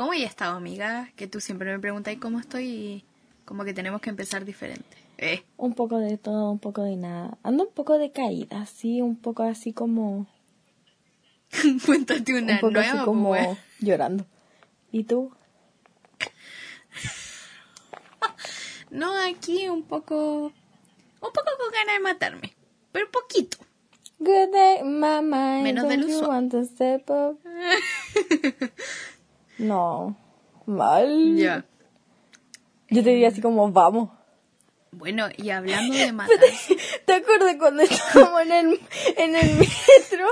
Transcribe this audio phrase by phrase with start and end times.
[0.00, 1.12] ¿Cómo he estado, amiga?
[1.14, 3.04] Que tú siempre me preguntas cómo estoy y
[3.44, 4.96] como que tenemos que empezar diferente.
[5.18, 5.44] Eh.
[5.58, 7.36] Un poco de todo, un poco de nada.
[7.42, 10.26] Ando un poco de caída, así, un poco así como...
[11.84, 14.24] Cuéntate una un poco nueva, así po, como llorando.
[14.90, 15.32] ¿Y tú?
[18.90, 20.46] No, aquí un poco...
[20.46, 20.50] Un
[21.20, 22.54] poco con ganas de matarme.
[22.90, 23.58] Pero poquito.
[24.18, 25.60] Good day, mama.
[25.62, 26.64] Menos del don't
[29.60, 30.16] No,
[30.64, 31.36] mal.
[31.36, 31.64] Ya.
[32.88, 34.08] Yo te diría así como, vamos.
[34.92, 36.76] Bueno, y hablando de matarse...
[37.04, 38.80] ¿Te acuerdas cuando estábamos en el,
[39.16, 40.26] en el metro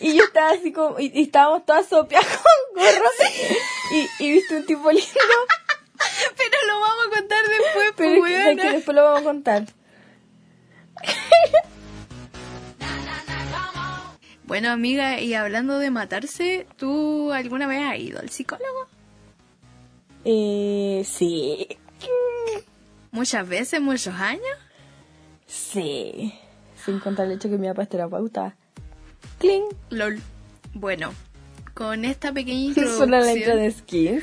[0.00, 3.12] y yo estaba así como, y, y estábamos todas sopeadas con gorros
[3.92, 5.06] y, y viste un tipo lindo?
[6.36, 9.66] Pero lo vamos a contar después, Pero pues, es que, después lo vamos a contar.
[14.52, 18.86] Bueno, amiga, y hablando de matarse, ¿tú alguna vez has ido al psicólogo?
[20.26, 21.66] Eh, sí.
[23.12, 24.44] Muchas veces, muchos años.
[25.46, 26.34] Sí.
[26.84, 28.54] Sin contar el hecho que mi papá es terapeuta.
[29.38, 29.64] Cling.
[29.88, 30.20] LOL.
[30.74, 31.14] Bueno,
[31.72, 33.58] con esta pequeña Suena la intro introducción...
[33.58, 34.22] de Skin.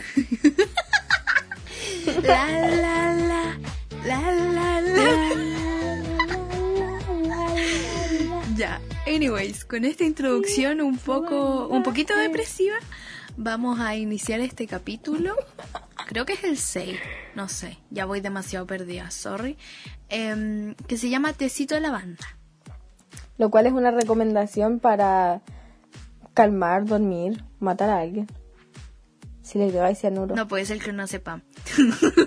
[2.24, 3.58] La, la, la,
[4.06, 5.30] la, la, la.
[8.56, 8.80] Ya,
[9.20, 12.78] anyways, con esta introducción un poco, un poquito depresiva,
[13.36, 15.36] vamos a iniciar este capítulo.
[16.08, 16.98] Creo que es el 6,
[17.36, 19.58] no sé, ya voy demasiado perdida, sorry.
[20.08, 22.26] Em, que se llama Tecito de Lavanda.
[23.38, 25.42] Lo cual es una recomendación para
[26.34, 28.28] calmar, dormir, matar a alguien.
[29.42, 30.34] Si le agregáis cianuro.
[30.34, 31.42] No puede ser que no sepa.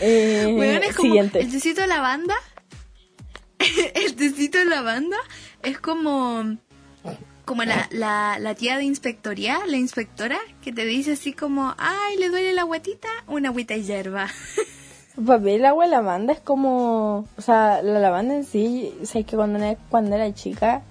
[0.00, 1.40] Eh, Weón, es como siguiente.
[1.40, 2.36] el tecito de lavanda.
[3.94, 5.16] el tecito de lavanda
[5.62, 6.56] es como
[7.44, 12.18] como la, la, la tía de inspectoría, la inspectora, que te dice así como, ay,
[12.18, 14.28] le duele la guatita, una agüita de hierba.
[15.26, 17.26] Para ver el agua de lavanda es como.
[17.36, 18.94] O sea, la lavanda en sí.
[19.02, 20.82] O sea, es que cuando era, cuando era chica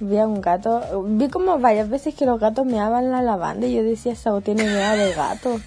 [0.00, 1.02] vi a un gato.
[1.06, 4.64] Vi como varias veces que los gatos meaban la lavanda y yo decía, esa tiene
[4.64, 5.60] mea de gato.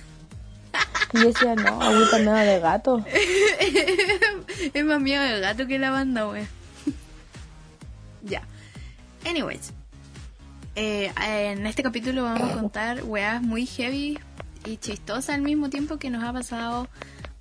[1.14, 3.06] Y yo decía, no, agüita mea de gato.
[4.74, 6.48] es más miedo del gato que lavanda, wey.
[8.24, 8.42] ya.
[9.26, 9.74] Anyways.
[10.76, 14.20] eh, en este capítulo vamos a contar weas muy heavy
[14.66, 16.88] y chistosas al mismo tiempo que nos ha pasado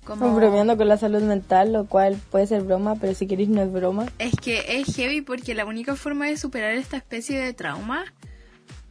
[0.03, 0.35] como...
[0.35, 3.71] Bromeando con la salud mental, lo cual puede ser broma, pero si queréis no es
[3.71, 4.05] broma.
[4.19, 8.03] Es que es heavy porque la única forma de superar esta especie de trauma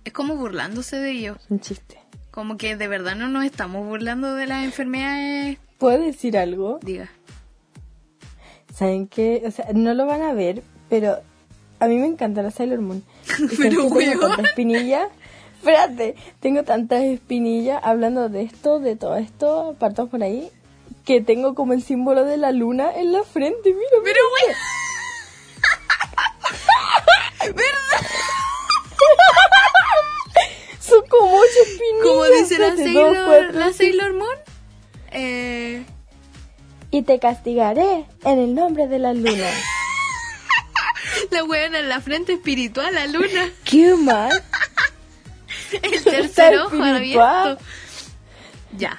[0.05, 1.39] es como burlándose de ellos.
[1.45, 2.02] Es un chiste.
[2.33, 5.59] Como que de verdad no nos estamos burlando de las enfermedades.
[5.77, 6.81] ¿Puedo decir algo?
[6.83, 7.11] Diga.
[8.75, 9.43] ¿Saben qué?
[9.47, 11.19] O sea, no lo van a ver, pero
[11.79, 13.05] a mí me encanta la Sailor Moon.
[13.59, 14.19] Pero, tengo weón.
[14.19, 15.09] tantas espinillas.
[15.59, 20.51] Espérate, tengo tantas espinillas hablando de esto, de todo esto, partamos por ahí,
[21.05, 23.71] que tengo como el símbolo de la luna en la frente.
[23.71, 24.15] Mira, mira.
[24.47, 24.57] Pero.
[32.03, 33.73] Como dice la dos, Sailor, cuatro, la.
[33.73, 34.37] Sailor Moon.
[35.13, 35.85] Eh,
[36.91, 39.51] Y te castigaré en el nombre de la luna.
[41.31, 43.51] la weona en la frente espiritual, la luna.
[43.65, 44.33] ¿Qué mal?
[45.83, 47.59] El tercer ojo abierto.
[48.77, 48.99] Ya.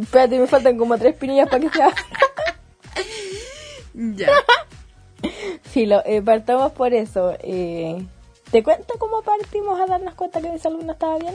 [0.00, 1.94] Espérate, me faltan como tres espinillas para que sea.
[3.96, 4.28] Ya.
[5.70, 7.36] Filo, eh, partamos por eso.
[7.40, 8.04] Eh,
[8.54, 11.34] ¿Te cuento cómo partimos a darnos cuenta que mi salud no estaba bien?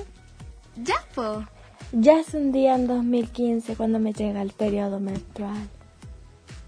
[0.77, 1.43] Ya, po.
[1.91, 5.67] Ya es un día en 2015 cuando me llega el periodo menstrual.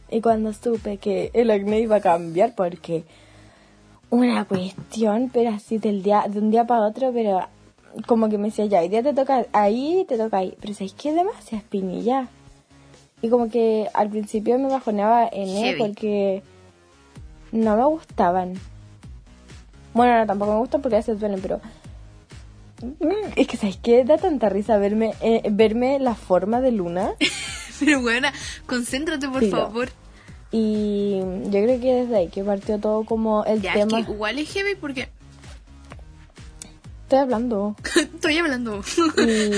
[0.09, 3.05] Y cuando supe que el acné iba a cambiar porque
[4.09, 7.47] una cuestión, pero así del día, de un día para otro, pero
[8.05, 10.57] como que me decía, ya, hoy día te toca ahí, te toca ahí.
[10.59, 11.13] Pero ¿sabes qué?
[11.13, 12.27] Demasiada espinilla.
[13.21, 16.43] Y como que al principio me bajoneaba en él porque
[17.53, 18.55] no me gustaban.
[19.93, 21.59] Bueno, no, tampoco me gustan porque a veces duelen, pero...
[22.81, 24.03] Mm, Es que, ¿sabes qué?
[24.03, 27.13] Da tanta risa verme, eh, verme la forma de luna.
[27.79, 28.31] Pero weona,
[28.67, 29.57] concéntrate por Filo.
[29.57, 29.89] favor.
[30.51, 34.05] Y yo creo que desde ahí que partió todo como el Ya, es tema...
[34.05, 35.09] que igual es heavy porque
[37.03, 37.75] Estoy hablando.
[37.95, 38.81] estoy hablando.
[39.17, 39.51] Y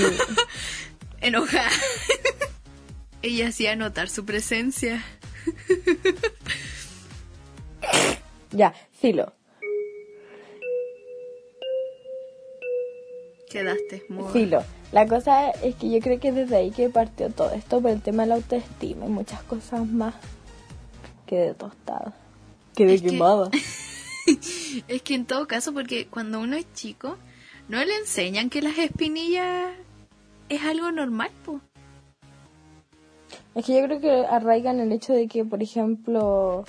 [1.26, 1.70] Enojada.
[3.22, 5.04] Ella hacía notar su presencia.
[8.52, 9.34] ya, filo.
[13.54, 14.32] Quedaste muda.
[14.32, 14.64] Filo.
[14.92, 18.02] La cosa es que yo creo que desde ahí que partió todo esto por el
[18.02, 20.16] tema de la autoestima y muchas cosas más.
[21.26, 22.14] Quedé tostada.
[22.76, 23.50] Quedé Es que- quemada.
[24.88, 27.18] Es que en todo caso, porque cuando uno es chico,
[27.68, 29.72] no le enseñan que las espinillas
[30.50, 31.60] es algo normal, pues.
[33.56, 36.64] Es que yo creo que arraigan el hecho de que, por ejemplo,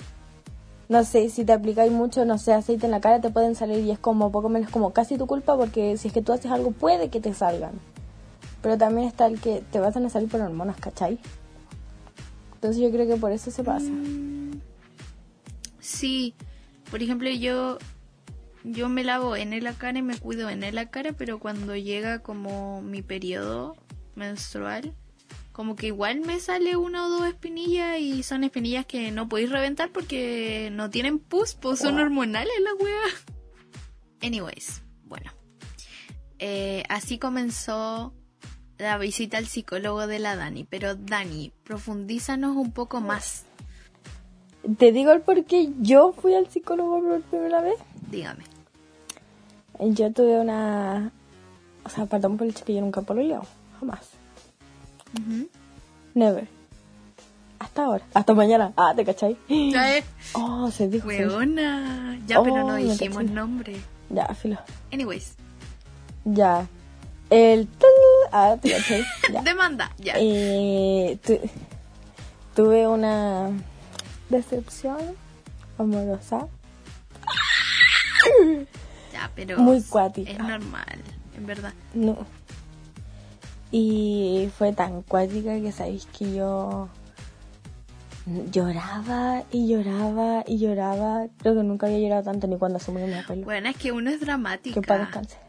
[0.87, 3.83] no sé, si te aplicáis mucho, no sé, aceite en la cara, te pueden salir
[3.83, 6.51] y es como poco menos como casi tu culpa porque si es que tú haces
[6.51, 7.73] algo puede que te salgan.
[8.61, 11.19] Pero también está el que te vas a salir por hormonas, ¿cachai?
[12.55, 13.89] Entonces yo creo que por eso se pasa.
[13.89, 14.59] Mm,
[15.79, 16.35] sí,
[16.89, 17.77] por ejemplo yo
[18.63, 22.19] yo me lavo en la cara y me cuido en la cara, pero cuando llega
[22.19, 23.75] como mi periodo
[24.15, 24.95] menstrual,
[25.55, 29.49] como que igual me sale una o dos espinillas y son espinillas que no podéis
[29.49, 33.03] reventar porque no tienen pus, pues son hormonales la wea.
[34.21, 35.31] Anyways, bueno.
[36.39, 38.13] Eh, así comenzó
[38.77, 40.65] la visita al psicólogo de la Dani.
[40.65, 43.45] Pero Dani, profundízanos un poco más.
[44.77, 47.77] ¿Te digo el por qué yo fui al psicólogo por primera vez?
[48.11, 48.43] Dígame.
[49.79, 51.13] Yo tuve una...
[51.85, 53.45] O sea, perdón por el hecho que yo nunca pololeado.
[53.79, 54.14] Jamás.
[56.13, 56.47] Never.
[57.59, 58.05] Hasta ahora.
[58.13, 58.73] Hasta mañana.
[58.77, 59.37] Ah, ¿te cachai?
[59.47, 60.05] Ya es.
[60.33, 61.07] Oh, se dijo.
[61.07, 62.19] Weona.
[62.27, 63.75] Ya, pero no oh, dijimos nombre.
[64.09, 64.57] Ya, filo.
[64.91, 65.35] Anyways.
[66.25, 66.67] Ya.
[67.29, 67.67] El...
[68.31, 69.03] Ah, ¿te cachai?
[69.33, 69.41] Ya.
[69.41, 70.13] Demanda, ya.
[70.17, 71.19] Eh,
[72.55, 73.49] tuve una
[74.29, 74.97] decepción
[75.77, 76.47] amorosa.
[79.13, 79.57] Ya, pero...
[79.59, 80.31] Muy cuática.
[80.31, 81.01] Es normal,
[81.37, 81.73] en verdad.
[81.93, 82.25] No.
[83.71, 86.89] Y fue tan cuática que sabéis que yo
[88.51, 91.27] lloraba y lloraba y lloraba.
[91.37, 93.43] Creo que nunca había llorado tanto ni cuando asumí mi pelo.
[93.43, 94.79] Bueno, es que uno es dramática.
[94.81, 95.41] Que para descansar.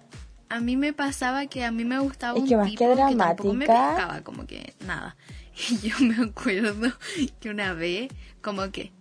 [0.49, 2.95] A mí me pasaba que a mí me gustaba es un que más tipo que
[2.95, 5.17] dramática, que tampoco me pescaba, como que nada.
[5.71, 6.93] Y yo me acuerdo
[7.41, 8.93] que una vez, como que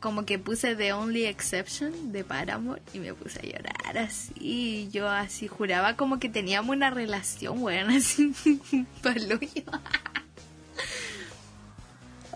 [0.00, 4.88] como que puse The Only Exception de Paramore y me puse a llorar así.
[4.92, 8.32] Yo así juraba como que teníamos una relación, weón, así
[9.02, 9.38] palo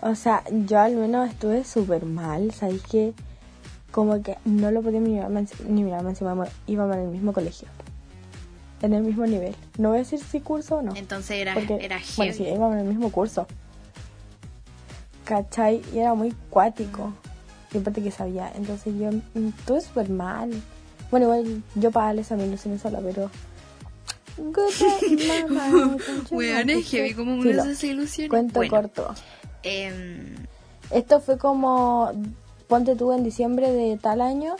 [0.01, 3.13] O sea, yo al menos estuve súper mal, ¿sabéis que
[3.91, 7.67] Como que no lo podía ni mirar, ni mirar encima, íbamos en el mismo colegio.
[8.81, 9.55] En el mismo nivel.
[9.77, 10.93] No voy a decir si curso o no.
[10.95, 13.47] Entonces era, era Bueno, sí, íbamos en el mismo curso.
[15.23, 15.81] ¿Cachai?
[15.93, 17.13] Y era muy cuático
[17.73, 18.51] y aparte que sabía.
[18.55, 20.51] Entonces yo mm, estuve súper mal.
[21.11, 23.29] Bueno, igual yo para Alex a mí no se sola, pero.
[26.31, 28.29] Weón, es vi como uno se ilusiona.
[28.29, 29.13] Cuento corto.
[29.61, 30.35] Em,
[30.91, 32.11] Esto fue como.
[32.67, 34.55] Ponte tú en diciembre de tal año.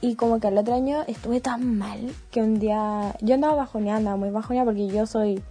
[0.00, 3.16] Y como que al otro año estuve tan mal que un día.
[3.20, 5.42] Yo andaba bajoneada, andaba muy bajoneada porque yo soy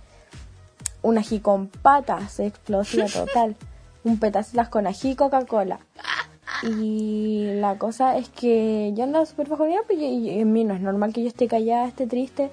[1.02, 3.56] una ají con patas, explosiva total.
[4.04, 5.80] un petacitas con ají y Coca-Cola.
[6.64, 10.82] Y la cosa es que yo ando súper bajo pues y, en mí no es
[10.82, 12.52] normal que yo esté callada, esté triste.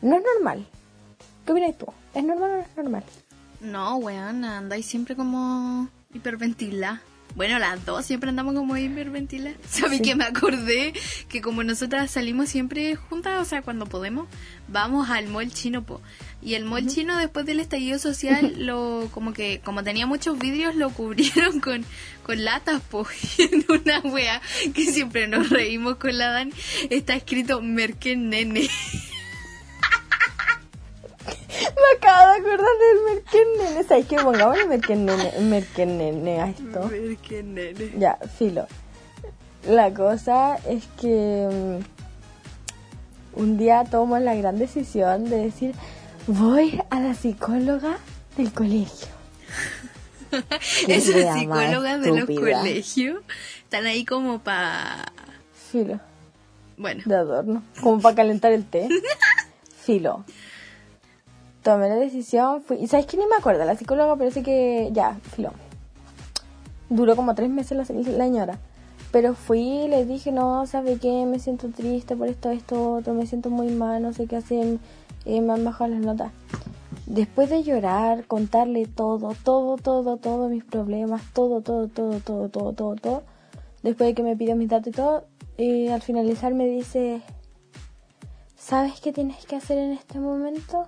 [0.00, 0.66] No es normal.
[1.44, 1.86] ¿Qué opinas tú?
[2.14, 3.04] ¿Es normal o no es normal?
[3.60, 7.02] No, weón, andáis siempre como hiperventilada.
[7.34, 9.54] Bueno, las dos siempre andamos como hiperventilas.
[9.68, 10.92] ¿Sabes que me acordé?
[11.28, 14.28] Que como nosotras salimos siempre juntas, o sea, cuando podemos,
[14.68, 16.00] vamos al mall chino, po.
[16.42, 20.74] Y el mall chino después del estallido social, lo como que como tenía muchos vidrios,
[20.74, 21.84] lo cubrieron con,
[22.22, 23.06] con latas, po.
[23.38, 24.40] Y en una wea
[24.74, 26.52] que siempre nos reímos con la Dan,
[26.90, 28.68] está escrito Merken Nene.
[31.60, 34.16] Me acabo de acordar del Merken ¿Sabes qué?
[34.16, 36.88] Pongamos el Merken Nene, a esto.
[36.88, 38.66] Merken Ya, filo.
[39.68, 41.48] La cosa es que
[43.36, 45.74] mm, un día tomo la gran decisión de decir,
[46.26, 47.98] voy a la psicóloga
[48.36, 49.08] del colegio.
[50.88, 53.20] Esas psicólogas de los colegios
[53.64, 55.12] están ahí como para...
[55.70, 56.00] Filo.
[56.76, 57.02] Bueno.
[57.04, 57.62] De adorno.
[57.82, 58.88] Como para calentar el té.
[59.84, 60.24] Filo
[61.62, 65.18] tomé la decisión, fui, y sabes que ni me acuerdo, la psicóloga parece que ya,
[65.22, 65.52] filo.
[66.88, 68.58] Duró como tres meses la, señora.
[69.12, 71.26] Pero fui le dije, no, ¿sabe qué?
[71.26, 74.78] Me siento triste por esto, esto, otro, me siento muy mal, no sé qué hacer,
[75.24, 76.32] eh, me han bajado las notas.
[77.06, 82.72] Después de llorar, contarle todo, todo, todo, todos mis problemas, todo, todo, todo, todo, todo,
[82.72, 83.22] todo, todo,
[83.82, 85.24] después de que me pidió mis datos y todo,
[85.58, 87.20] eh, al finalizar me dice,
[88.56, 90.86] ¿sabes qué tienes que hacer en este momento?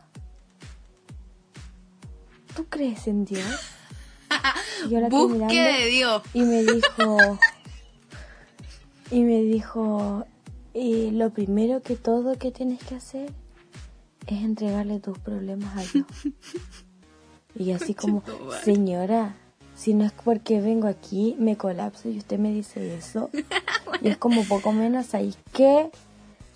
[2.54, 3.44] ¿Tú crees en Dios?
[4.90, 6.22] Y ahora Busque de Dios.
[6.34, 7.38] Y me dijo,
[9.10, 10.26] y me dijo,
[10.74, 13.30] y lo primero que todo que tienes que hacer
[14.26, 16.06] es entregarle tus problemas a Dios.
[17.54, 18.22] y así como,
[18.64, 19.36] señora,
[19.76, 23.30] si no es porque vengo aquí, me colapso y usted me dice eso.
[24.02, 25.90] y es como poco menos, ¿sabéis qué?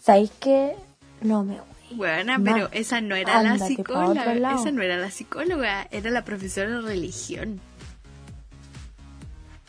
[0.01, 0.75] ¿Sabéis qué?
[1.23, 1.78] No me voy.
[1.91, 4.55] Buena, pero esa no era la ándate psicóloga.
[4.55, 7.61] Esa no era la psicóloga, era la profesora de religión.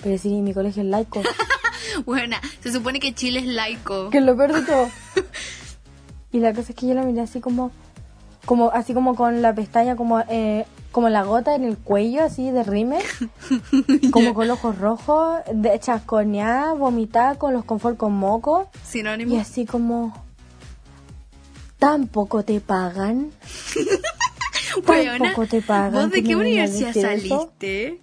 [0.04, 1.22] Pero sí, mi colegio es laico.
[2.06, 4.10] Buena, se supone que Chile es laico.
[4.10, 4.90] que lo peor todo.
[6.32, 7.72] Y la cosa es que yo la miré así como,
[8.46, 12.52] como así como con la pestaña, como, eh, como la gota en el cuello, así
[12.52, 13.00] de rime,
[14.12, 19.34] como con los ojos rojos, de chasconeada, vomitada, con los confort con moco, Sinónimo.
[19.34, 20.14] y así como,
[21.80, 23.32] tampoco te pagan.
[24.86, 25.94] Tampoco te pagan.
[25.94, 27.02] ¿Vos de qué universidad eso.
[27.02, 28.02] saliste?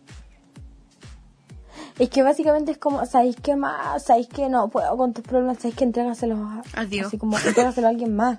[1.99, 4.05] Es que básicamente es como, ¿sabéis qué más?
[4.05, 5.59] ¿Sabéis que no puedo con tus problemas?
[5.59, 7.07] ¿Sabéis que entrégaselos a, Adiós.
[7.07, 8.39] Así como, entrégaselo a alguien más.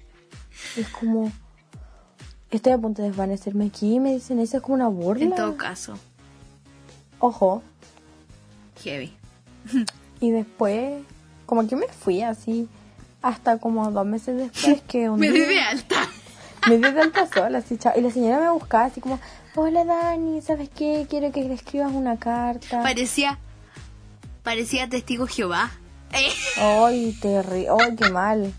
[0.76, 1.30] es como,
[2.50, 5.24] estoy a punto de desvanecerme aquí, me dicen, eso es como una burla.
[5.24, 5.94] En todo caso,
[7.20, 7.62] Ojo.
[8.82, 9.12] heavy.
[10.20, 11.02] Y después,
[11.46, 12.68] como que me fui así,
[13.22, 16.08] hasta como dos meses después que un Me di de alta.
[16.68, 17.92] me di de alta sola, así, chao.
[17.96, 19.18] Y la señora me buscaba así como,
[19.54, 21.06] hola Dani, ¿sabes qué?
[21.08, 22.82] Quiero que le escribas una carta.
[22.82, 23.38] Parecía,
[24.42, 25.70] parecía testigo Jehová.
[26.12, 28.52] Eh, Ay, terri ay, qué mal.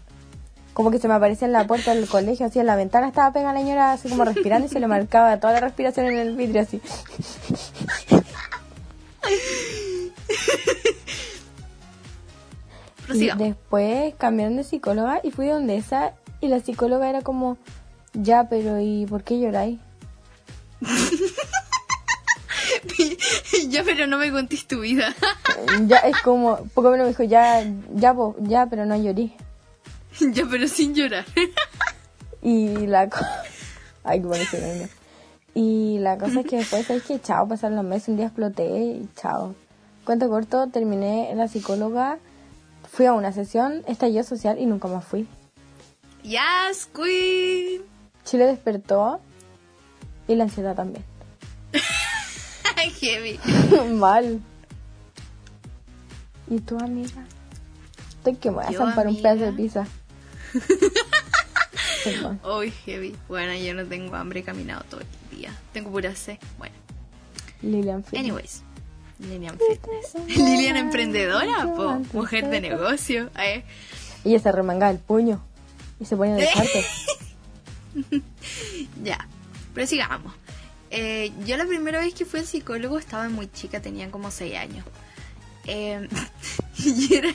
[0.73, 3.31] Como que se me aparecía en la puerta del colegio, así en la ventana estaba
[3.31, 6.35] pegada la señora, así como respirando y se le marcaba toda la respiración en el
[6.35, 6.81] vidrio, así.
[13.11, 17.57] Y después cambiaron de psicóloga y fui donde esa y la psicóloga era como,
[18.13, 19.79] ya, pero ¿y por qué lloráis?
[23.69, 25.13] ya, pero no me contés tu vida.
[25.87, 29.33] Ya es como, poco menos me dijo, ya, ya, po, ya, pero no llorí.
[30.33, 31.25] ya, pero sin llorar.
[32.45, 33.41] Y la cosa...
[34.03, 34.89] Ay, qué niño.
[35.53, 38.65] Y la cosa es que después, ¿sabes que Chao, pasaron los meses, un día exploté
[38.65, 39.55] y chao.
[40.03, 42.19] Cuento corto, terminé en la psicóloga,
[42.93, 45.27] fui a una sesión, estalló social y nunca más fui.
[46.21, 47.81] Yes, queen.
[48.23, 49.19] Chile despertó
[50.27, 51.03] y la ansiedad también.
[53.01, 53.39] heavy.
[53.95, 54.39] Mal.
[56.47, 57.25] ¿Y tu amiga?
[58.09, 59.87] Estoy que me voy a zampar un pedazo de pizza.
[62.43, 63.15] Hoy heavy.
[63.27, 65.51] Bueno, yo no tengo hambre, he caminado todo el día.
[65.71, 66.37] Tengo pura sed.
[66.59, 66.75] Bueno,
[67.63, 68.19] Lilian Fitness.
[68.19, 68.63] anyways.
[69.29, 70.27] Lilian Fitness.
[70.37, 72.01] Lilian emprendedora, po.
[72.13, 73.29] Mujer de negocio.
[73.39, 73.63] Eh.
[74.25, 75.43] Ella se remangaba el puño
[75.99, 76.85] y se ponía de parte.
[79.03, 79.27] Ya,
[79.73, 80.33] pero sigamos.
[80.91, 84.55] Eh, yo la primera vez que fui al psicólogo estaba muy chica, tenía como 6
[84.55, 84.85] años.
[85.65, 86.07] Eh,
[86.77, 87.29] y era,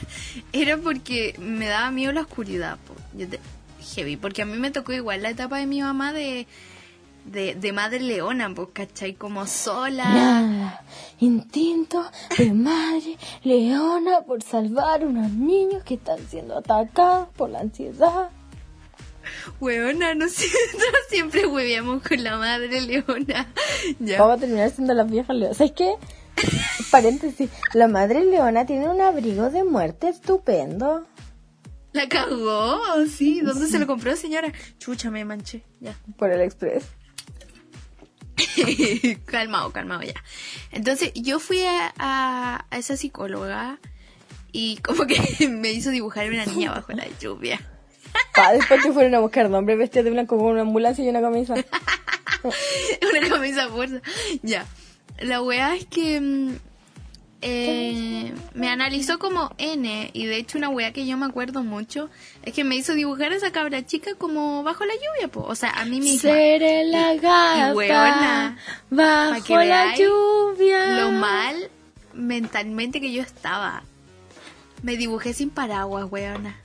[0.52, 2.78] era porque me daba miedo la oscuridad.
[2.86, 2.94] po.
[3.16, 3.40] Yo te-
[3.94, 6.46] heavy, porque a mí me tocó igual la etapa de mi mamá de,
[7.30, 9.14] de, de madre leona, pues, ¿cachai?
[9.14, 10.04] Como sola.
[10.04, 10.84] Nada,
[11.20, 12.04] instinto
[12.36, 18.30] de madre leona por salvar unos niños que están siendo atacados por la ansiedad.
[19.60, 20.52] Hueona, nosotros
[21.08, 23.52] siempre hueveamos con la madre leona.
[23.98, 24.18] Ya.
[24.20, 25.56] Vamos a terminar siendo las viejas leonas.
[25.56, 25.94] ¿Sabes qué?
[26.90, 31.06] Paréntesis, la madre leona tiene un abrigo de muerte estupendo.
[31.92, 33.40] La cagó, sí.
[33.40, 34.52] ¿Dónde se lo compró, señora?
[34.78, 35.64] Chucha, me manché.
[35.80, 35.98] Ya.
[36.16, 36.84] Por el express.
[39.26, 40.14] calmado, calmado ya.
[40.72, 43.78] Entonces yo fui a, a- a esa psicóloga
[44.52, 47.60] y como que me hizo dibujar una niña bajo la lluvia.
[48.34, 51.20] Pa, después que fueron a buscar nombre vestido de blanco con una ambulancia y una
[51.20, 51.54] camisa.
[52.42, 54.00] una camisa fuerza.
[54.42, 54.66] Ya.
[55.20, 56.50] La weá es que mm,
[57.42, 57.77] eh,
[58.58, 62.10] me analizó como N y de hecho una weá que yo me acuerdo mucho
[62.42, 65.42] es que me hizo dibujar a esa cabra chica como bajo la lluvia, po.
[65.42, 66.32] o sea, a mí misma.
[66.32, 68.58] Seré la gata hueona,
[68.90, 70.98] pa' bajo que la lluvia.
[70.98, 71.70] lo mal
[72.14, 73.84] mentalmente que yo estaba.
[74.82, 76.56] Me dibujé sin paraguas, weona.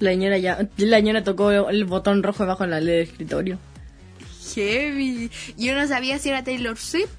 [0.00, 3.58] La señora ya, la señora tocó el botón rojo debajo de la ley del escritorio.
[4.54, 5.30] Heavy.
[5.56, 7.10] Yo no sabía si era Taylor Swift.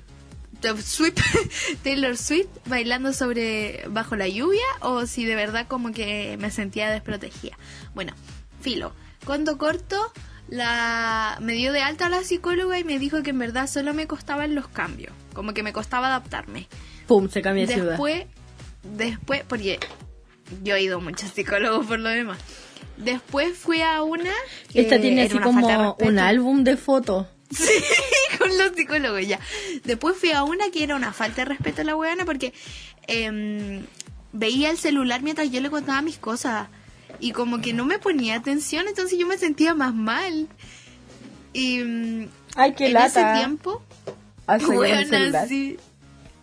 [0.61, 1.19] Taylor Swift,
[1.83, 6.89] Taylor Swift bailando sobre bajo la lluvia o si de verdad como que me sentía
[6.89, 7.57] desprotegida.
[7.93, 8.13] Bueno,
[8.61, 8.93] filo.
[9.25, 10.11] Cuando corto,
[10.47, 13.93] la me dio de alta a la psicóloga y me dijo que en verdad solo
[13.93, 16.67] me costaban los cambios, como que me costaba adaptarme.
[17.07, 17.89] Pum, se cambia de ciudad.
[17.91, 18.25] Después,
[18.83, 19.79] después, porque
[20.63, 22.37] yo he ido a muchos psicólogos por lo demás.
[22.97, 24.31] Después fui a una.
[24.71, 27.27] que Esta tiene así como un álbum de fotos.
[27.51, 27.83] Sí,
[28.39, 29.39] con los psicólogos ya.
[29.83, 32.53] Después fui a una que era una falta de respeto a la weona porque
[33.07, 33.83] em,
[34.33, 36.67] veía el celular mientras yo le contaba mis cosas.
[37.19, 40.47] Y como que no me ponía atención, entonces yo me sentía más mal.
[41.53, 43.05] Y mm, Ay, qué en lata.
[43.33, 43.83] ese tiempo,
[44.47, 45.77] Ah, weona, sí.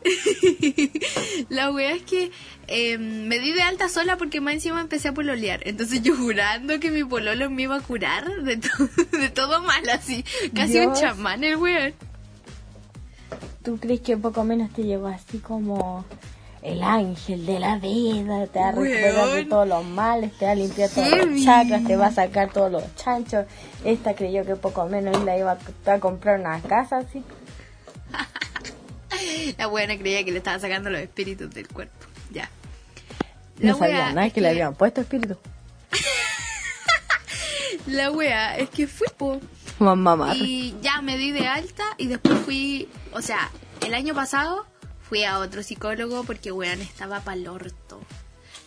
[1.49, 2.31] la wea es que
[2.69, 5.61] eh, me di de alta sola porque más encima empecé a pololear.
[5.65, 8.69] Entonces yo jurando que mi pololo me iba a curar de, to-
[9.19, 10.25] de todo mal, así.
[10.55, 11.95] Casi un chamán el weón.
[13.63, 16.05] ¿Tú crees que poco menos te llegó así como
[16.63, 18.47] el ángel de la vida?
[18.47, 21.35] Te va a recuperar de todos los males, te va a limpiar todos Heavy.
[21.35, 23.45] los chakras, te va a sacar todos los chanchos.
[23.85, 27.23] Esta creyó que poco menos la iba a, a comprar una casa así.
[29.57, 32.07] La buena creía que le estaba sacando los espíritus del cuerpo.
[32.31, 32.51] Ya.
[33.59, 35.37] La No sabía nada es que le habían puesto espíritu.
[37.87, 39.41] La wea es que fui, po.
[39.79, 40.35] Mamá.
[40.35, 43.51] Y ya me di de alta y después fui, o sea,
[43.87, 44.67] el año pasado
[45.09, 48.01] fui a otro psicólogo porque, weón, estaba para el orto.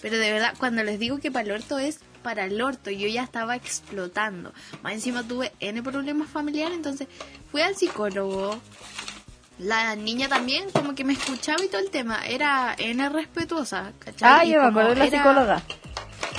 [0.01, 3.08] Pero de verdad, cuando les digo que para el orto es para el orto, yo
[3.08, 4.53] ya estaba explotando.
[4.81, 7.08] Más encima tuve N problemas familiares, entonces
[7.51, 8.60] fui al psicólogo.
[9.62, 12.25] La niña también como que me escuchaba y todo el tema.
[12.25, 14.30] Era N respetuosa, ¿cachai?
[14.30, 15.63] Ah, Y yo me como acuerdo de la era- psicóloga.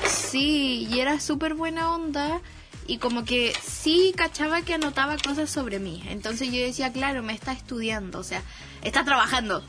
[0.09, 2.41] Sí, y era súper buena onda
[2.87, 6.03] y como que sí cachaba que anotaba cosas sobre mí.
[6.09, 8.43] Entonces yo decía, claro, me está estudiando, o sea,
[8.83, 9.63] está trabajando.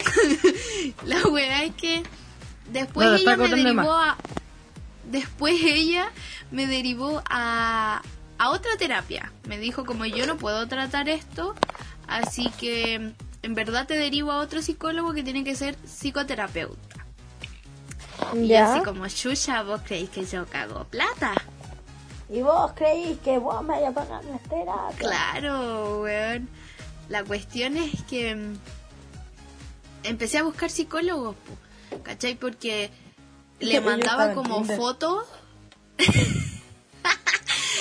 [1.06, 2.04] La wea es que
[2.72, 4.18] después No, ella me derivó a...
[5.06, 6.08] Después ella
[6.50, 8.02] me derivó a,
[8.40, 9.32] a otra terapia.
[9.48, 11.54] Me dijo como yo no puedo tratar esto,
[12.08, 13.12] así que
[13.44, 17.06] en verdad te derivo a otro psicólogo que tiene que ser psicoterapeuta.
[18.34, 18.74] Y Ya.
[18.74, 21.34] así como, Shusha, ¿vos creéis que yo cago plata?
[22.30, 24.96] ¿Y vos creís que vos me vayas a pagar las terapias?
[24.98, 26.50] Claro, weón.
[27.10, 28.56] La cuestión es que mm,
[30.04, 32.36] empecé a buscar psicólogos, po, ¿cachai?
[32.36, 32.90] Porque
[33.60, 35.26] le mandaba como fotos.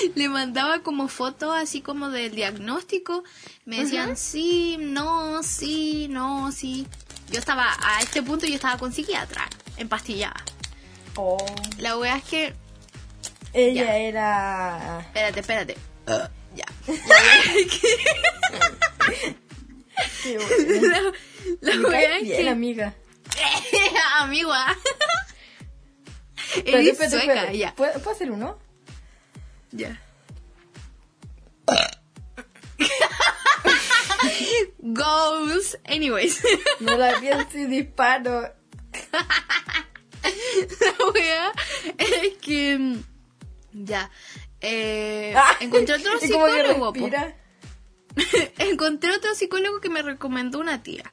[0.15, 3.25] le mandaba como fotos así como del diagnóstico.
[3.65, 6.87] Me decían sí, no, sí, no, sí.
[7.31, 10.43] Yo estaba, a este punto yo estaba con psiquiatra, empastillada.
[11.17, 11.37] Oh.
[11.79, 12.55] La wea es que
[13.53, 13.97] Ella Ya.
[13.97, 15.01] era...
[15.01, 15.77] Espérate, espérate.
[16.55, 16.65] ya.
[16.87, 17.89] La wea es que.
[20.23, 21.12] Qué bueno.
[21.61, 22.49] La, la Me wea cae es bien, que.
[22.49, 22.95] amiga.
[24.19, 24.77] Amigua.
[26.57, 27.75] Espérate, Eres sueca, ya.
[27.75, 28.59] ¿Puedo, ¿Puedo hacer uno?
[29.73, 30.01] Ya.
[34.79, 35.79] Goals.
[35.87, 36.43] Anyways.
[36.81, 38.53] No la pienso y disparo.
[40.81, 41.53] La wea
[41.99, 42.79] es que.
[42.79, 43.03] mm,
[43.73, 44.11] Ya.
[44.61, 46.93] Eh, Ah, encontré otro psicólogo.
[48.59, 51.13] encontré otro psicólogo que me recomendó una tía.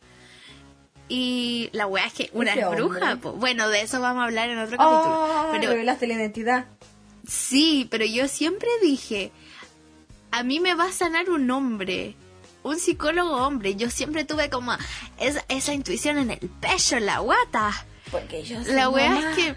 [1.08, 3.15] Y la wea es que una es bruja.
[3.15, 3.32] po.
[3.34, 5.15] Bueno, de eso vamos a hablar en otro capítulo.
[5.15, 6.65] Oh, Pero revelaste la identidad.
[7.29, 9.31] Sí, pero yo siempre dije,
[10.31, 12.15] a mí me va a sanar un hombre.
[12.61, 13.75] Un psicólogo hombre.
[13.75, 14.73] Yo siempre tuve como
[15.17, 17.85] esa, esa intuición en el pecho, en la guata.
[18.11, 19.31] Porque yo soy La wea mamá.
[19.31, 19.55] es que,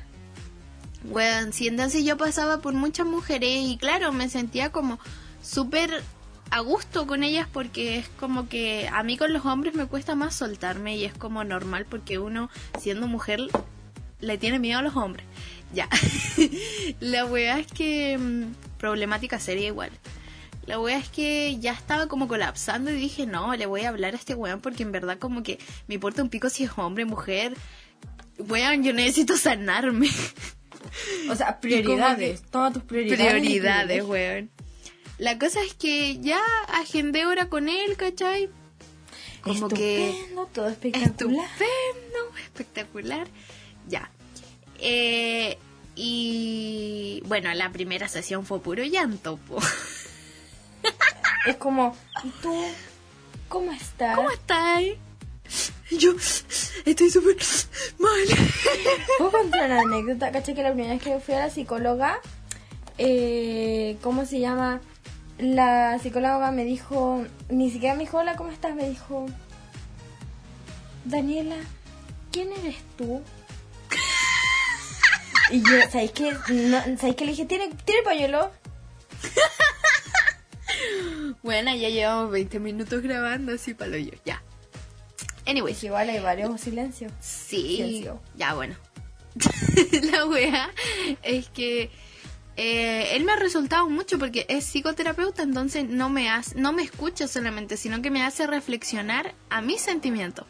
[1.05, 5.01] weón, sí, entonces yo pasaba por muchas mujeres y claro, me sentía como
[5.43, 6.03] súper
[6.51, 10.15] a gusto con ellas porque es como que a mí con los hombres me cuesta
[10.15, 13.41] más soltarme y es como normal porque uno siendo mujer
[14.21, 15.27] le tiene miedo a los hombres.
[15.73, 15.89] Ya.
[17.01, 19.91] La wea es que mm, problemática seria igual.
[20.67, 24.15] La wea es que ya estaba como colapsando y dije, no, le voy a hablar
[24.15, 25.59] a este weón porque en verdad como que
[25.89, 27.55] me importa un pico si es hombre, mujer.
[28.39, 30.09] Weón, yo necesito sanarme.
[31.31, 32.43] O sea, prioridades.
[32.51, 33.41] Toma tus prioridades.
[33.41, 34.51] Prioridades, weón.
[35.17, 38.51] La cosa es que ya agendé hora con él, ¿cachai?
[39.43, 41.47] Como que Estupendo, todo espectacular.
[41.47, 43.29] estupendo, espectacular.
[43.89, 44.11] Ya.
[44.85, 45.59] Eh,
[45.95, 49.59] y bueno, la primera sesión fue puro llanto, po.
[51.47, 52.55] Es como, ¿y tú?
[53.49, 54.15] ¿Cómo estás?
[54.15, 54.81] ¿Cómo estás?
[55.91, 56.13] Yo
[56.85, 57.37] estoy súper
[57.99, 58.39] mal.
[59.19, 60.31] ¿Puedo contar una anécdota?
[60.31, 60.55] ¿Cachai?
[60.55, 62.21] Que la primera vez que fui a la psicóloga,
[62.99, 64.81] eh, ¿cómo se llama?
[65.39, 68.75] La psicóloga me dijo, ni siquiera me dijo, hola, ¿cómo estás?
[68.77, 69.27] Me dijo,
[71.05, 71.57] Daniela,
[72.31, 73.21] ¿quién eres tú?
[75.53, 76.33] Y yo, ¿sabéis qué?
[76.49, 77.45] No, ¿Sabéis qué le dije?
[77.45, 78.51] ¿Tiene, ¿tiene pañuelo?
[81.43, 84.13] Bueno, ya llevamos 20 minutos grabando así para yo.
[84.25, 84.43] Ya.
[85.47, 87.13] Anyways, Pues igual hay varios silencios.
[87.21, 88.23] Sí, Silencio.
[88.37, 88.77] ya bueno.
[90.13, 90.71] la wea
[91.23, 91.91] es que
[92.57, 96.83] eh, él me ha resultado mucho porque es psicoterapeuta, entonces no me hace, no me
[96.83, 100.47] escucha solamente, sino que me hace reflexionar a mis sentimientos.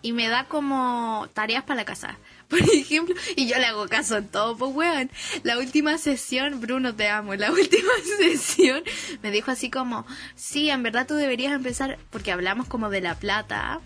[0.00, 2.18] Y me da como tareas para la casa.
[2.48, 5.10] Por ejemplo, y yo le hago caso en todo, pues weón.
[5.42, 7.34] La última sesión, Bruno, te amo.
[7.34, 8.82] La última sesión
[9.22, 10.06] me dijo así como,
[10.36, 13.80] sí, en verdad tú deberías empezar, porque hablamos como de la plata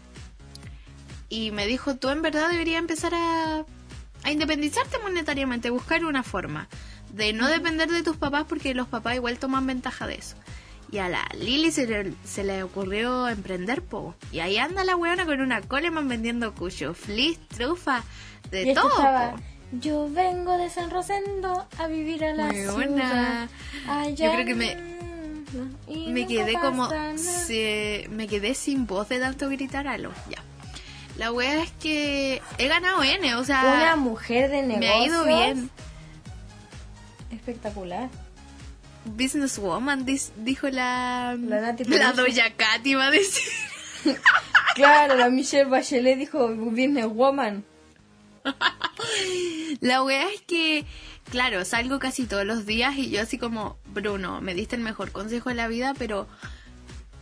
[1.29, 3.64] y me dijo, tú en verdad deberías empezar a,
[4.25, 6.68] a independizarte monetariamente, buscar una forma
[7.12, 10.37] de no depender de tus papás porque los papás igual toman ventaja de eso.
[10.92, 14.14] Y a la Lili se le, se le ocurrió emprender, po.
[14.33, 18.03] Y ahí anda la weona con una coleman vendiendo cuyo, flis, trufa,
[18.50, 19.35] de Y todo, estaba.
[19.72, 22.74] Yo vengo de San Rosendo a vivir a la Weona.
[22.74, 23.48] ciudad.
[23.88, 24.90] Allá Yo creo que me-
[25.87, 26.88] y Me quedé como...
[27.16, 30.11] se- me quedé sin voz de tanto gritar a lo.
[30.29, 30.42] Ya.
[31.18, 33.62] La wea es que he ganado N, o sea...
[33.76, 34.81] Una mujer de negocios.
[34.81, 35.70] me ha ido bien.
[37.31, 38.09] Espectacular.
[39.05, 41.37] Businesswoman, dijo la...
[41.41, 42.13] La Nati la.
[42.13, 43.43] Doña Cat iba a decir.
[44.77, 47.65] Claro, la Michelle Bachelet dijo Business Woman.
[49.81, 50.87] La wea es que,
[51.31, 55.11] claro, salgo casi todos los días y yo así como, Bruno, me diste el mejor
[55.13, 56.29] consejo de la vida, pero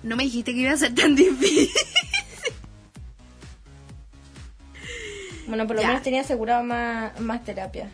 [0.04, 1.70] no me dijiste que iba a ser tan difícil.
[5.46, 5.88] Bueno, por lo Ya.
[5.88, 7.88] menos tenía asegurado más, más terapia.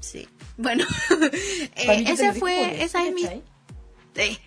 [0.00, 0.28] Sí.
[0.56, 0.84] Bueno,
[1.76, 3.24] eh, por fue, esa es mi...
[3.24, 4.38] eh,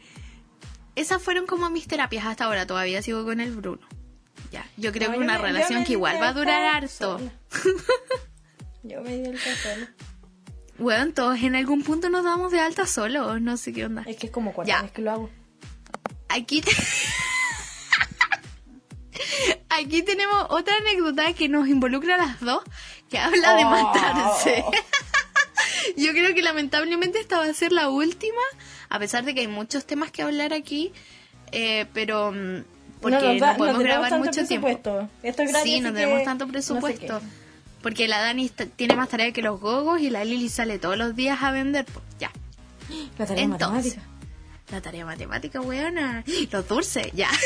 [0.96, 3.86] esas fueron como mis terapias hasta ahora, todavía sigo con el Bruno.
[4.52, 7.20] Ya, yo creo No, que yo una me- relación que igual va a durar harto.
[7.20, 7.32] sola.
[8.84, 9.88] Yo me di el café.
[10.78, 14.04] Bueno, todos en algún punto nos damos de alta solos, no sé qué onda.
[14.08, 14.82] Es que es como cuarta Ya.
[14.84, 15.30] vez que lo hago.
[16.30, 16.72] Aquí, te-
[19.70, 22.64] Aquí tenemos otra anécdota que nos involucra a las dos,
[23.10, 23.70] que habla de Oh.
[23.70, 24.64] matarse.
[26.06, 28.42] Yo creo que lamentablemente esta va a ser la última,
[28.90, 30.94] a pesar de que hay muchos temas que hablar aquí,
[31.52, 32.64] eh, pero mm,
[33.02, 34.68] porque no, nos da- no podemos grabar mucho tiempo.
[34.68, 35.10] presupuesto.
[35.24, 37.22] Esto es Sí, no tenemos tanto no sé presupuesto.
[37.82, 41.16] porque la Dani tiene más tarea que los gogos y la Lili sale todos los
[41.16, 41.86] días a vender.
[41.86, 42.32] Pues ya.
[43.18, 44.72] La tarea Entonces, matemática.
[44.72, 46.24] la tarea matemática, weona.
[46.52, 47.30] Los dulces, ya.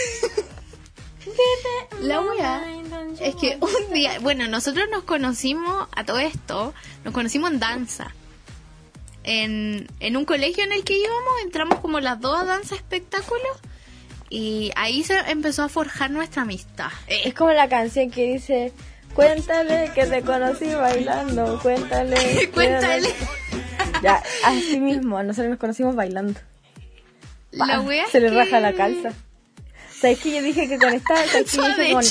[2.01, 2.63] La wea
[3.19, 8.11] es que un día, bueno, nosotros nos conocimos a todo esto, nos conocimos en danza.
[9.23, 13.47] En, en un colegio en el que íbamos, entramos como las dos a danza espectáculo
[14.31, 16.89] y ahí se empezó a forjar nuestra amistad.
[17.07, 18.71] Es como la canción que dice,
[19.13, 22.49] cuéntale que te conocí bailando, cuéntale.
[22.53, 23.09] Cuéntale.
[24.01, 26.39] Ya, así mismo, nosotros nos conocimos bailando.
[27.51, 29.11] la wea Se le raja la calza.
[29.91, 32.03] ¿Sabes que yo dije que con esta, ¿sabes que dije con.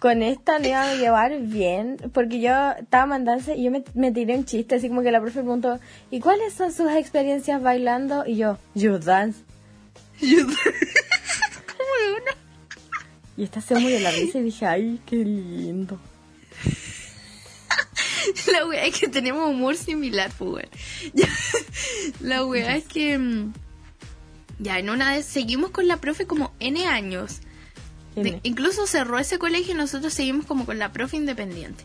[0.00, 1.98] Con esta no iba a llevar bien?
[2.12, 5.20] Porque yo estaba mandando y yo me, me tiré un chiste, así como que la
[5.20, 5.78] profe preguntó,
[6.10, 8.24] ¿y cuáles son sus experiencias bailando?
[8.26, 9.40] Y yo, you dance.
[10.20, 10.50] Weona.
[13.36, 15.98] Y esta se murió la risa y dije, ay, qué lindo.
[18.52, 20.66] La wea es que tenemos humor similar, pues.
[22.20, 23.16] La wea es que.
[23.16, 23.52] mm,
[24.58, 27.40] Ya, en una vez seguimos con la profe como N años.
[28.22, 31.84] De- incluso cerró ese colegio y nosotros seguimos como con la profe independiente.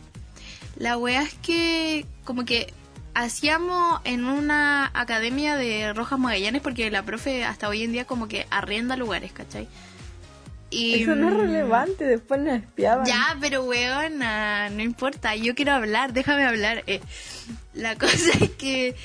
[0.76, 2.72] La wea es que, como que
[3.14, 8.28] hacíamos en una academia de Rojas Magallanes, porque la profe hasta hoy en día como
[8.28, 9.68] que arrienda lugares, ¿cachai?
[10.68, 13.06] Y, Eso no es mm, relevante, después nos espiaban.
[13.06, 16.82] ya, pero weona, no importa, yo quiero hablar, déjame hablar.
[16.86, 17.00] Eh,
[17.72, 18.96] la cosa es que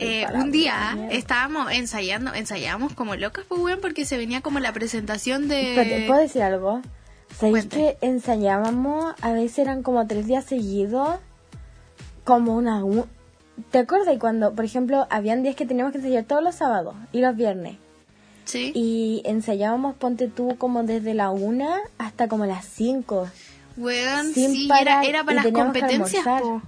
[0.00, 4.72] eh, un día estábamos ensayando, ensayábamos como locas, pues weón, porque se venía como la
[4.72, 6.04] presentación de...
[6.06, 6.80] ¿Puedo decir algo?
[7.38, 9.14] ¿Sabéis que ensayábamos?
[9.20, 11.18] A veces eran como tres días seguidos.
[12.24, 12.82] Como una...
[13.70, 17.20] ¿Te acuerdas cuando, por ejemplo, habían días que teníamos que ensayar todos los sábados y
[17.20, 17.76] los viernes?
[18.46, 18.72] Sí.
[18.74, 23.28] Y ensayábamos, ponte tú, como desde la una hasta como las cinco.
[23.76, 26.62] Weón, sí, parar, era, era para las competencias, po.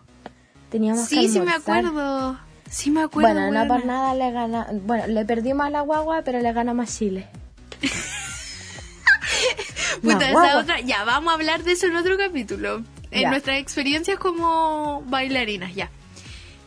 [0.71, 2.38] Teníamos que Sí, sí me acuerdo.
[2.73, 3.69] Sí me acuerdo, Bueno, no weona.
[3.69, 4.67] por nada le gana...
[4.73, 7.27] Bueno, le perdimos a la guagua, pero le gana más Chile.
[10.03, 10.61] Puta, esa guagua.
[10.63, 10.81] otra...
[10.81, 12.83] Ya, vamos a hablar de eso en otro capítulo.
[13.11, 13.31] En Ya.
[13.31, 15.91] nuestras experiencias como bailarinas, ya.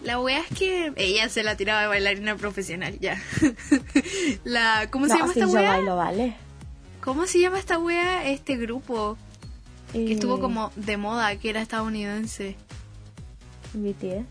[0.04, 3.20] La wea es que ella se la tiraba de bailarina profesional, ya.
[4.44, 5.72] la, ¿Cómo se No, llama si esta yo wea?
[5.72, 6.36] bailo, ¿vale?
[7.02, 8.28] ¿Cómo se llama esta wea?
[8.30, 9.18] Este grupo
[9.92, 12.56] que estuvo Eh, como de moda, que era estadounidense.
[13.74, 14.26] BTS.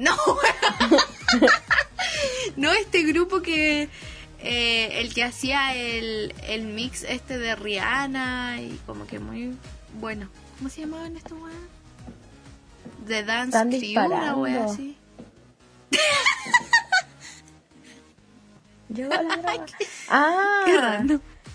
[0.00, 0.16] No,
[2.56, 3.90] no este grupo que
[4.38, 9.54] eh, el que hacía el, el mix este de Rihanna y como que muy
[10.00, 10.30] bueno.
[10.56, 11.54] ¿Cómo se llamaban estos weas?
[13.06, 14.96] The Dance Están Crew, una wea así.
[18.88, 19.28] Llegó la
[20.08, 21.04] ah,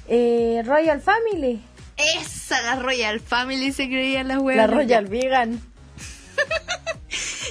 [0.07, 1.63] eh, Royal Family.
[1.97, 4.57] Esa, la Royal Family se creían las weas.
[4.57, 5.59] La Royal Vegan.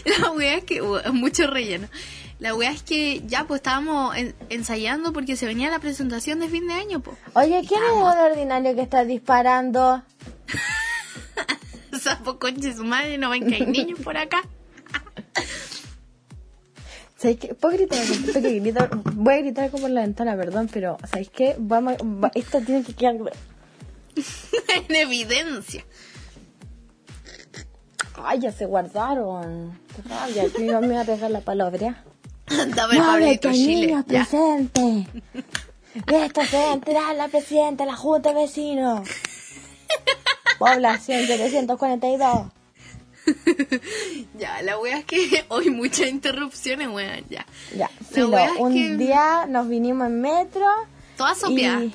[0.21, 1.89] La wea es que, mucho relleno.
[2.39, 6.49] La wea es que ya pues estábamos en- ensayando porque se venía la presentación de
[6.49, 7.17] fin de año, pues.
[7.35, 10.03] Oye, ¿quién es el ordinario que está disparando?
[12.05, 13.19] pasa, po conche su madre?
[13.19, 14.43] ¿No ven que hay niños por acá?
[17.17, 17.55] ¿Sabéis qué?
[17.55, 18.05] ¿Puedo gritar?
[18.05, 18.61] Que
[19.15, 21.57] Voy a gritar como en la ventana, perdón, pero ¿sabéis qué?
[21.59, 23.15] Vamos, va- esto tiene que quedar...
[24.15, 25.85] en evidencia.
[28.23, 29.79] Ay, ya se guardaron.
[29.95, 32.03] Qué rabia, que me voy a pegar la palabra.
[32.47, 34.05] Dame el Pablito Chile.
[36.07, 39.09] De esto se enterar la presidenta de la Junta de Vecinos.
[40.59, 42.47] Población 742.
[44.39, 47.47] Ya, la wea es que hoy muchas interrupciones, weón, ya.
[47.77, 50.67] Ya, filo, wea es un que- día nos vinimos en metro.
[51.17, 51.81] Toda sopia.
[51.85, 51.93] Y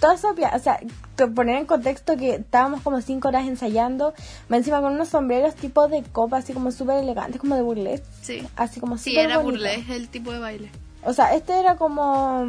[0.00, 0.80] todo sopia, o sea,
[1.16, 4.14] te poner en contexto que estábamos como cinco horas ensayando,
[4.50, 8.48] encima con unos sombreros tipo de copa, así como súper elegantes, como de burlesque, Sí.
[8.56, 10.70] así como Sí, era burlesque el tipo de baile.
[11.04, 12.46] O sea, este era como,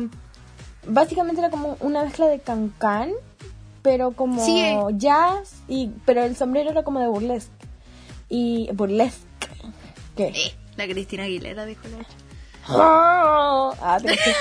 [0.88, 3.12] básicamente era como una mezcla de cancán,
[3.82, 4.64] pero como Sí.
[4.94, 7.52] jazz, y pero el sombrero era como de burlesque.
[8.30, 9.26] Y burlesque.
[10.16, 10.28] ¿Qué?
[10.28, 12.06] Eh, la Cristina Aguilera dijo la
[12.68, 14.34] Ah, pero es que-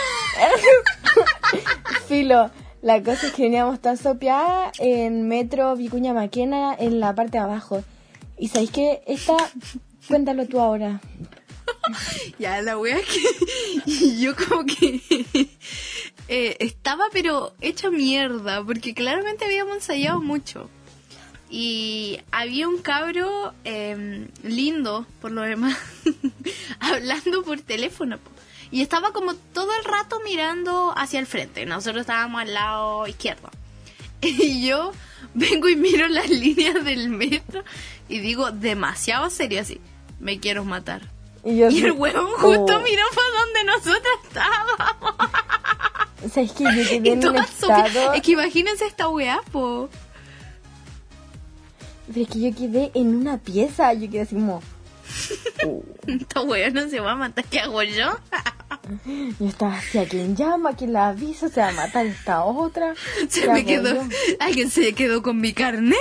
[2.07, 2.51] Filo,
[2.82, 7.44] la cosa es que veníamos tan sopeada en metro Vicuña Maquena en la parte de
[7.44, 7.84] abajo.
[8.38, 9.36] Y sabéis que esta,
[10.08, 11.00] cuéntalo tú ahora.
[12.38, 15.00] Ya, la wea es que yo como que
[16.28, 20.68] eh, estaba pero hecha mierda, porque claramente habíamos ensayado mucho.
[21.48, 25.78] Y había un cabro eh, lindo, por lo demás,
[26.80, 28.18] hablando por teléfono.
[28.18, 28.30] po.
[28.70, 31.66] Y estaba como todo el rato mirando hacia el frente.
[31.66, 33.50] Nosotros estábamos al lado izquierdo.
[34.22, 34.92] Y yo
[35.35, 37.64] vengo y miro las líneas del metro
[38.09, 39.80] y digo demasiado serio así.
[40.18, 41.02] Me quiero matar.
[41.44, 42.80] Y yo Y el huevón justo oh.
[42.80, 45.16] miró para donde nosotros estábamos.
[46.33, 48.12] ¿Sabes que yo quedé en un estado...
[48.12, 49.88] Es que imagínense esta weá, po.
[52.09, 54.62] Pero es que yo quedé en una pieza, yo quedé así como...
[56.06, 57.44] Esta weá no se va a matar.
[57.44, 58.16] ¿Qué hago yo?
[59.38, 60.70] Yo estaba así, ¿a quién llama?
[60.70, 61.48] ¿A quién la avisa?
[61.48, 62.94] ¿Se va a matar esta otra?
[63.28, 63.94] Se ¿Qué me quedó.
[63.94, 64.02] yo?
[64.40, 65.96] Alguien se quedó con mi carne.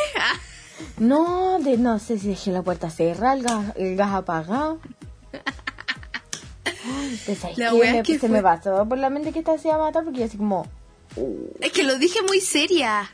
[0.97, 4.79] No, de, no sé si dejé la puerta cerrada, el gas, el gas apagado.
[6.65, 9.39] Ay, pues, ¿sabes La wea Me- que se fue- me pasó por la mente que
[9.39, 10.67] esta se iba a matar porque yo así como...
[11.59, 13.11] Es que lo dije muy seria.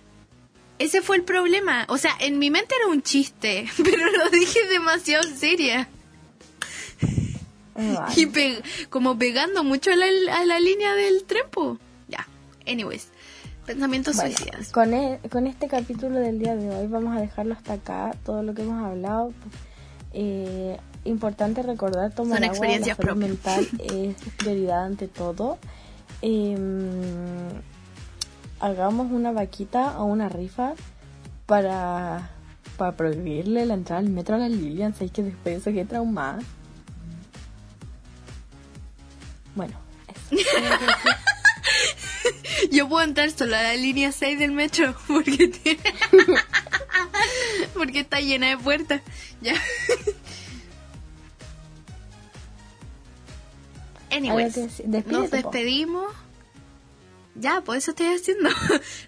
[0.77, 1.85] Ese fue el problema.
[1.87, 5.87] O sea, en mi mente era un chiste, pero lo dije demasiado seria.
[7.75, 10.05] Ay, Y pe- como pegando mucho a la,
[10.37, 11.77] a la línea del trepo.
[12.07, 12.25] Ya.
[12.67, 13.09] Anyways.
[13.65, 14.71] Pensamientos Bueno, suicidas.
[14.71, 18.43] con, e- con este capítulo del día de hoy vamos a dejarlo hasta acá, todo
[18.43, 19.33] lo que hemos hablado.
[20.13, 25.57] Eh, importante recordar tomar Son agua, la salud mental es prioridad ante todo.
[26.21, 26.55] Eh,
[28.59, 30.73] hagamos una vaquita o una rifa
[31.45, 32.29] para,
[32.77, 34.93] para prohibirle la entrada al metro a la Lilian.
[34.93, 36.39] Sabéis que después de eso quedé traumada.
[39.55, 39.73] Bueno,
[40.29, 40.31] eso.
[42.71, 45.79] Yo puedo entrar solo a la línea 6 del metro porque tiene...
[47.73, 49.01] porque está llena de puertas.
[49.41, 49.55] Ya.
[54.11, 54.57] Anyways,
[55.07, 56.13] nos despedimos.
[57.35, 58.49] Ya, por eso estoy haciendo.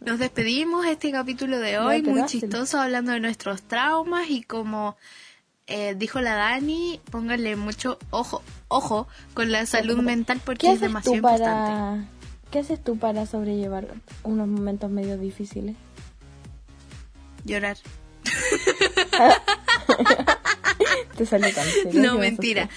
[0.01, 4.97] Nos despedimos este capítulo de hoy, muy chistoso, hablando de nuestros traumas y como
[5.65, 10.79] eh, dijo la Dani, pónganle mucho ojo, ojo con la salud mental porque ¿Qué es
[10.81, 11.71] demasiado tú importante.
[11.71, 12.05] para
[12.51, 15.75] qué haces tú para sobrellevar unos momentos medio difíciles?
[17.43, 17.77] Llorar.
[21.17, 22.69] Te tan serio No, me mentira.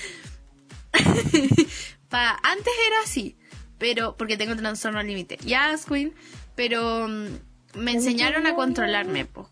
[2.09, 3.37] Pa, antes era así,
[3.79, 5.39] pero porque tengo trastorno límite.
[5.45, 6.15] Ya, Queen,
[6.57, 7.27] pero mm,
[7.79, 9.49] me enseñaron a controlarme, po,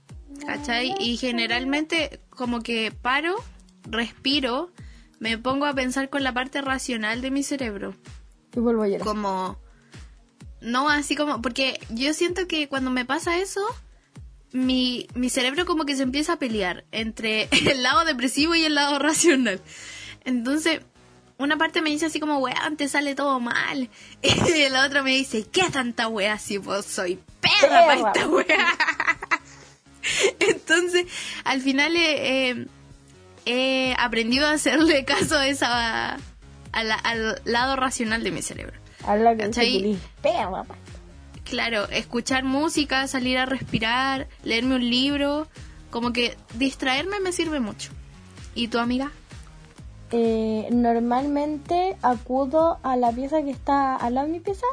[0.46, 0.94] ¿cachai?
[0.98, 3.36] Y generalmente como que paro,
[3.84, 4.72] respiro,
[5.18, 7.94] me pongo a pensar con la parte racional de mi cerebro.
[8.54, 9.06] Y vuelvo a llorar.
[9.06, 9.58] Como,
[10.60, 13.60] no así como, porque yo siento que cuando me pasa eso,
[14.52, 18.74] mi, mi cerebro como que se empieza a pelear entre el lado depresivo y el
[18.74, 19.60] lado racional.
[20.24, 20.80] Entonces,
[21.38, 23.88] una parte me dice así como, weón, te sale todo mal.
[24.22, 28.78] Y la otra me dice, ¿qué tanta weá si vos soy perra para esta weá?
[30.40, 31.06] Entonces,
[31.44, 32.66] al final eh, eh,
[33.48, 38.78] he aprendido a hacerle caso a esa, a la- al lado racional de mi cerebro.
[39.06, 39.44] Habla que.
[41.44, 45.48] Claro, escuchar música, salir a respirar, leerme un libro,
[45.90, 47.90] como que distraerme me sirve mucho.
[48.54, 49.10] ¿Y tu amiga?
[50.10, 54.66] Eh, normalmente acudo a la pieza que está al lado de mi pieza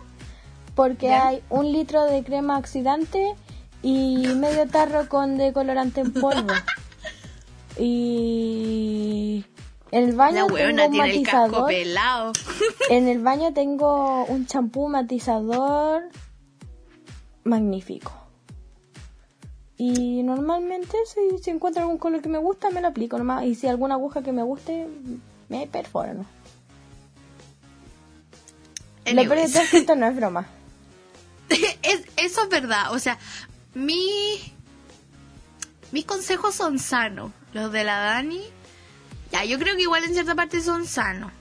[0.75, 1.27] porque Ya.
[1.27, 3.35] hay un litro de crema oxidante
[3.83, 6.47] y medio tarro con decolorante en polvo.
[7.77, 9.45] Y
[9.91, 11.67] en el baño La tengo el casco matizador.
[11.67, 12.31] pelado.
[12.89, 16.03] En el baño tengo un champú matizador
[17.43, 18.11] magnífico.
[19.77, 23.43] Y normalmente si, si encuentro algún color que me gusta, me lo aplico nomás.
[23.45, 24.88] Y si alguna aguja que me guste,
[25.49, 26.25] me perfora, ¿no?
[29.05, 29.53] Lo peor de Anyways.
[29.53, 30.47] todo es que esto no es broma.
[31.49, 32.91] Es- eso es verdad.
[32.93, 33.17] O sea,
[33.75, 33.99] mi,
[35.91, 37.31] mis consejos son sanos.
[37.55, 38.41] Los de la Dani,
[39.31, 41.31] ya, yo creo que igual en cierta parte son sanos.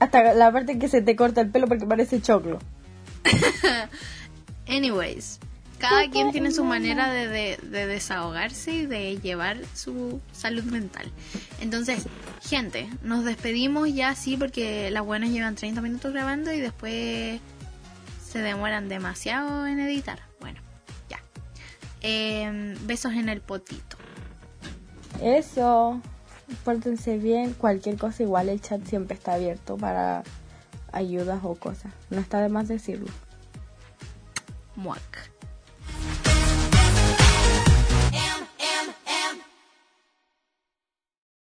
[0.00, 2.58] Hasta la parte que se te corta el pelo porque parece choclo.
[4.68, 5.38] Anyways,
[5.78, 11.10] cada quien tiene su manera de, de- de desahogarse y de llevar su salud mental.
[11.60, 12.06] Entonces,
[12.42, 17.40] gente, nos despedimos ya sí porque las buenas llevan 30 minutos grabando y después
[18.24, 20.20] se demoran demasiado en editar.
[20.40, 20.60] Bueno,
[21.08, 21.18] ya.
[22.02, 23.96] Em, besos en el potito.
[25.22, 26.00] Eso.
[26.64, 27.54] Pórtense bien.
[27.54, 30.22] Cualquier cosa, igual el chat siempre está abierto para
[30.92, 31.92] ayudas o cosas.
[32.10, 33.10] No está de más decirlo.
[34.76, 35.37] Muac.